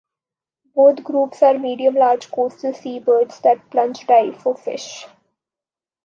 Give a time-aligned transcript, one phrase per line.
[0.73, 5.05] Both groups are medium-large coastal seabirds that plunge-dive for fish.